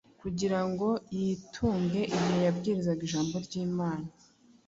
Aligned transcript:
kugira 0.21 0.59
ngo 0.69 0.89
yitunge 1.17 2.01
igihe 2.15 2.39
yabwirizaga 2.47 3.01
ijambo 3.07 3.35
ry’Imana. 3.45 4.07